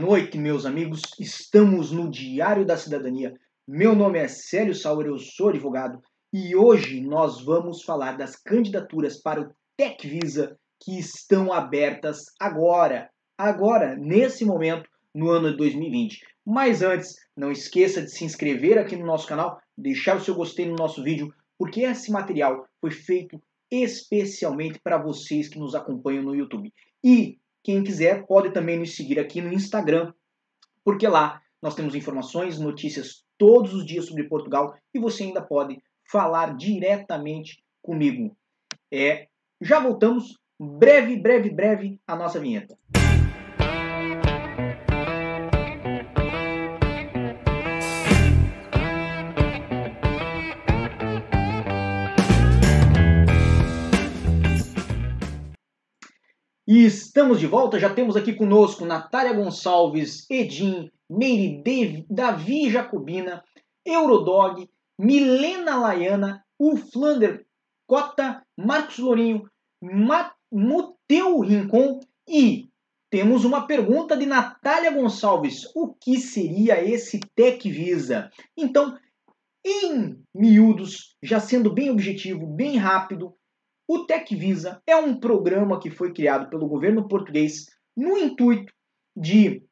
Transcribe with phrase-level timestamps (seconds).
[0.00, 1.02] noite, meus amigos.
[1.20, 3.34] Estamos no Diário da Cidadania.
[3.68, 6.00] Meu nome é Célio Sauer, eu sou advogado
[6.32, 13.94] e hoje nós vamos falar das candidaturas para o TecVisa que estão abertas agora, agora,
[13.94, 16.20] nesse momento, no ano de 2020.
[16.46, 20.66] Mas antes, não esqueça de se inscrever aqui no nosso canal, deixar o seu gostei
[20.66, 23.38] no nosso vídeo, porque esse material foi feito
[23.70, 26.72] especialmente para vocês que nos acompanham no YouTube.
[27.04, 30.12] E quem quiser pode também nos seguir aqui no Instagram,
[30.84, 35.82] porque lá nós temos informações, notícias todos os dias sobre Portugal e você ainda pode
[36.10, 38.36] falar diretamente comigo.
[38.92, 39.28] É,
[39.60, 42.79] já voltamos, breve, breve, breve, a nossa vinheta.
[56.72, 63.42] E estamos de volta, já temos aqui conosco Natália Gonçalves, Edim, Meire, Davi Jacobina,
[63.84, 67.44] Eurodog, Milena Laiana, o Flander
[67.88, 69.50] Cota, Marcos Lourinho,
[70.52, 72.68] Muteu Rincon e
[73.10, 75.68] temos uma pergunta de Natália Gonçalves.
[75.74, 78.30] O que seria esse Tech Visa?
[78.56, 78.96] Então,
[79.66, 83.34] em miúdos, já sendo bem objetivo, bem rápido,
[83.92, 88.72] o TecVisa é um programa que foi criado pelo governo português no intuito
[89.16, 89.64] de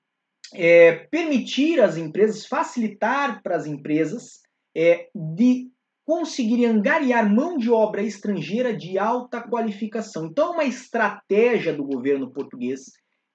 [0.53, 4.41] é, permitir às empresas, facilitar para as empresas
[4.77, 5.71] é, de
[6.05, 10.27] conseguirem angariar mão de obra estrangeira de alta qualificação.
[10.27, 12.87] Então, uma estratégia do governo português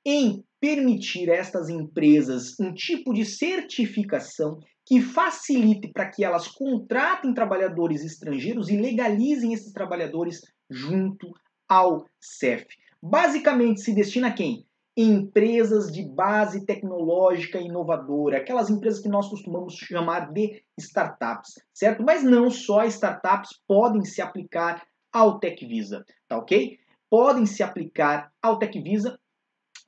[0.05, 7.33] em permitir a estas empresas um tipo de certificação que facilite para que elas contratem
[7.33, 10.41] trabalhadores estrangeiros e legalizem esses trabalhadores
[10.73, 11.31] junto
[11.69, 12.65] ao CEF.
[13.01, 14.65] Basicamente se destina a quem?
[14.95, 22.03] Empresas de base tecnológica inovadora, aquelas empresas que nós costumamos chamar de startups, certo?
[22.03, 26.77] Mas não só startups podem se aplicar ao TechVisa, tá ok?
[27.09, 29.19] Podem se aplicar ao TechVisa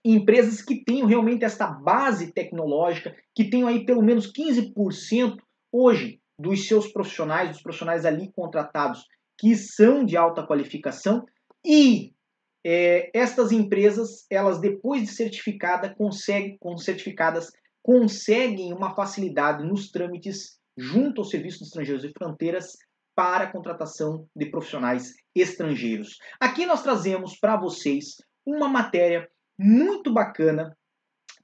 [0.03, 5.37] empresas que tenham realmente esta base tecnológica, que tenham aí pelo menos 15%
[5.71, 9.05] hoje dos seus profissionais, dos profissionais ali contratados,
[9.37, 11.25] que são de alta qualificação
[11.65, 12.13] e
[12.65, 17.51] é, estas empresas, elas depois de certificada, conseguem, com certificadas,
[17.83, 22.73] conseguem uma facilidade nos trâmites junto ao Serviço de Estrangeiros e Fronteiras
[23.15, 26.17] para a contratação de profissionais estrangeiros.
[26.39, 30.75] Aqui nós trazemos para vocês uma matéria muito bacana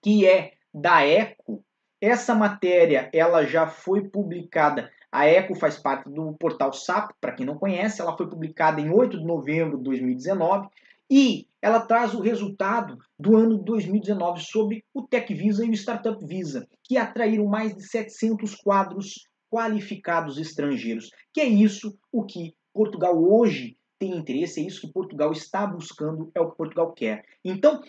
[0.04, 1.64] que é da Eco.
[2.02, 4.92] Essa matéria ela já foi publicada.
[5.12, 8.90] A Eco faz parte do portal SAP, para quem não conhece, ela foi publicada em
[8.90, 10.70] 8 de novembro de 2019
[11.10, 15.74] e ela traz o resultado do ano de 2019 sobre o Tech Visa e o
[15.74, 21.10] Startup Visa, que atraíram mais de 700 quadros qualificados estrangeiros.
[21.34, 26.32] Que é isso o que Portugal hoje tem interesse, é isso que Portugal está buscando,
[26.34, 27.26] é o que Portugal quer.
[27.44, 27.82] Então,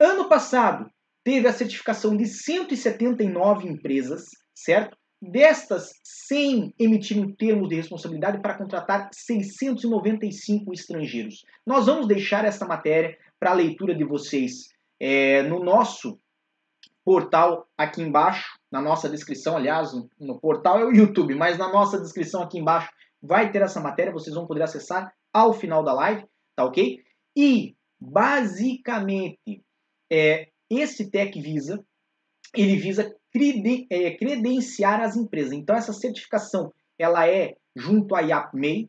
[0.00, 0.90] ano passado,
[1.22, 4.98] teve a certificação de 179 empresas, certo?
[5.30, 11.44] Destas, 100 emitiram termos de responsabilidade para contratar 695 estrangeiros.
[11.66, 14.68] Nós vamos deixar essa matéria para a leitura de vocês
[15.00, 16.18] é, no nosso
[17.04, 22.00] portal aqui embaixo, na nossa descrição, aliás, no portal é o YouTube, mas na nossa
[22.00, 22.90] descrição aqui embaixo
[23.22, 26.24] vai ter essa matéria, vocês vão poder acessar ao final da live,
[26.54, 27.02] tá ok?
[27.36, 29.62] E, basicamente,
[30.10, 31.84] é, esse Tech Visa,
[32.54, 33.14] ele visa
[33.90, 35.52] é, credenciar as empresas.
[35.52, 38.88] Então, essa certificação, ela é junto à IAPMEI.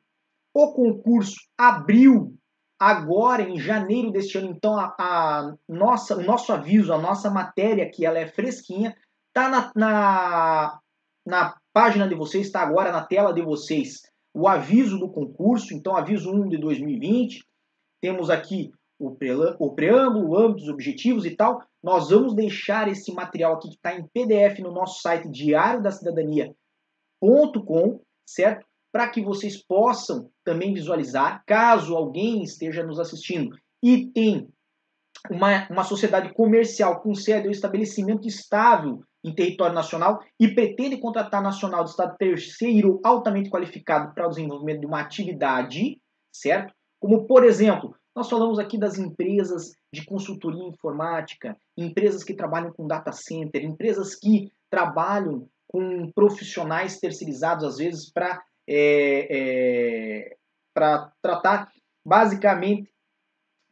[0.54, 2.36] O concurso abriu
[2.80, 4.52] agora em janeiro deste ano.
[4.52, 8.96] Então, a, a nossa, o nosso aviso, a nossa matéria que ela é fresquinha,
[9.34, 10.80] tá na, na,
[11.26, 14.02] na página de vocês, está agora na tela de vocês
[14.36, 17.42] o aviso do concurso, então aviso 1 de 2020.
[18.02, 18.70] Temos aqui
[19.00, 19.16] o,
[19.74, 21.62] preâmbulo, o âmbito, os objetivos e tal.
[21.84, 28.66] Nós vamos deixar esse material aqui que está em PDF no nosso site diariodacidadania.com, certo?
[28.92, 34.50] Para que vocês possam também visualizar, caso alguém esteja nos assistindo e tem
[35.30, 41.42] uma, uma sociedade comercial com sede ou estabelecimento estável em território nacional e pretende contratar
[41.42, 46.00] nacional de Estado terceiro altamente qualificado para o desenvolvimento de uma atividade,
[46.32, 46.74] certo?
[47.00, 52.88] Como, por exemplo, nós falamos aqui das empresas de consultoria informática, empresas que trabalham com
[52.88, 60.38] data center, empresas que trabalham com profissionais terceirizados, às vezes, para é, é,
[61.22, 61.70] tratar
[62.06, 62.90] basicamente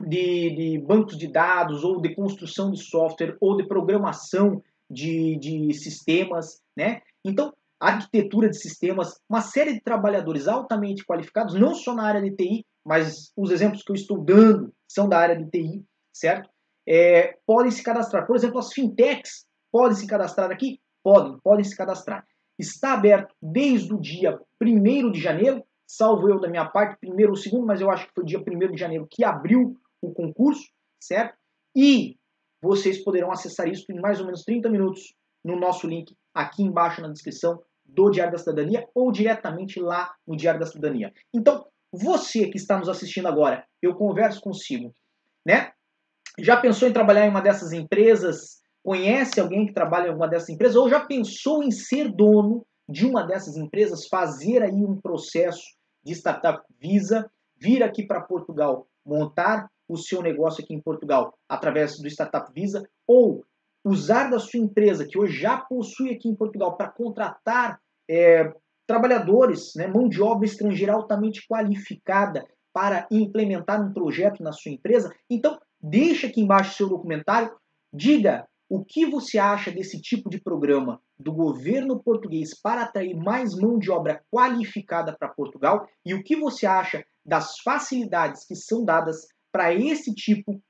[0.02, 5.74] de, de, bancos de dados, ou de construção de software, ou de programação de, de
[5.74, 7.02] sistemas, né?
[7.24, 12.32] Então, arquitetura de sistemas, uma série de trabalhadores altamente qualificados, não só na área de
[12.32, 16.50] TI, mas os exemplos que eu estou dando são da área de TI, certo?
[16.88, 18.28] É, podem se cadastrar.
[18.28, 20.80] Por exemplo, as fintechs podem se cadastrar aqui?
[21.04, 22.26] Podem, podem se cadastrar.
[22.60, 27.38] Está aberto desde o dia 1 de janeiro, salvo eu da minha parte, primeiro ou
[27.38, 30.70] segundo, mas eu acho que foi dia 1 de janeiro que abriu o concurso,
[31.00, 31.36] certo?
[31.76, 32.18] E
[32.62, 35.14] vocês poderão acessar isso em mais ou menos 30 minutos
[35.44, 40.36] no nosso link aqui embaixo na descrição do Diário da Cidadania ou diretamente lá no
[40.36, 41.14] Diário da Cidadania.
[41.34, 44.94] Então, você que está nos assistindo agora, eu converso consigo,
[45.46, 45.72] né?
[46.40, 48.62] Já pensou em trabalhar em uma dessas empresas?
[48.84, 50.76] Conhece alguém que trabalha em uma dessas empresas?
[50.76, 55.62] Ou já pensou em ser dono de uma dessas empresas, fazer aí um processo
[56.04, 62.00] de startup Visa, vir aqui para Portugal, montar o seu negócio aqui em Portugal através
[62.00, 63.46] do Startup Visa ou
[63.86, 67.80] usar da sua empresa que hoje já possui aqui em Portugal para contratar
[68.10, 68.52] é,
[68.94, 75.12] trabalhadores, né, mão de obra estrangeira altamente qualificada para implementar um projeto na sua empresa,
[75.28, 77.52] então deixa aqui embaixo seu documentário,
[77.92, 83.56] diga o que você acha desse tipo de programa do governo português para atrair mais
[83.56, 88.86] mão de obra qualificada para Portugal e o que você acha das facilidades que são
[88.86, 90.62] dadas para esse tipo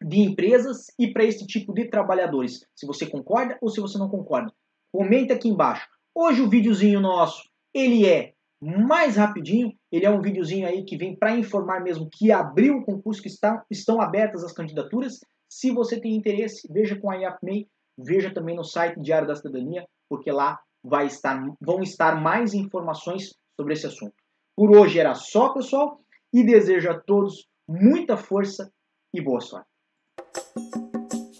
[0.00, 2.64] de empresas e para esse tipo de trabalhadores.
[2.74, 4.52] Se você concorda ou se você não concorda.
[4.92, 5.86] Comenta aqui embaixo.
[6.20, 11.14] Hoje o videozinho nosso, ele é mais rapidinho, ele é um videozinho aí que vem
[11.14, 15.20] para informar mesmo que abriu o concurso, que está, estão abertas as candidaturas.
[15.48, 19.86] Se você tem interesse, veja com a IAPMEI, veja também no site Diário da Cidadania,
[20.08, 24.14] porque lá vai estar, vão estar mais informações sobre esse assunto.
[24.56, 26.00] Por hoje era só, pessoal,
[26.32, 28.72] e desejo a todos muita força
[29.14, 29.68] e boa sorte.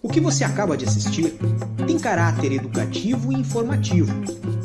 [0.00, 1.36] O que você acaba de assistir
[1.84, 4.37] tem caráter educativo e informativo.